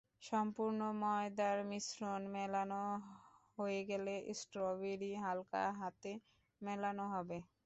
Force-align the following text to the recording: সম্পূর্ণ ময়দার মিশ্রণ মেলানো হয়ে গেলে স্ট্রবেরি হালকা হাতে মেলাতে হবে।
সম্পূর্ণ 0.23 0.79
ময়দার 1.01 1.57
মিশ্রণ 1.69 2.21
মেলানো 2.35 2.81
হয়ে 3.57 3.81
গেলে 3.89 4.11
স্ট্রবেরি 4.39 5.11
হালকা 5.23 5.63
হাতে 5.79 6.11
মেলাতে 6.61 7.03
হবে। 7.13 7.37